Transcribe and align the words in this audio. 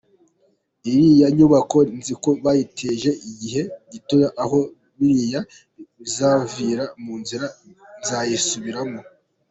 Iriya 0.89 1.27
nyubako 1.37 1.77
nziko 1.99 2.29
bayitije 2.43 3.09
igihe 3.31 3.61
gitoya 3.91 4.29
aho 4.43 4.59
biriya 4.97 5.41
bizavira 5.99 6.83
munzira 7.03 7.47
nzayisubirana”. 7.99 8.99